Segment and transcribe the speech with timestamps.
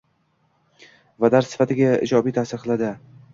[1.25, 2.91] va dars sifatiga ijobiy ta’sir qiladi.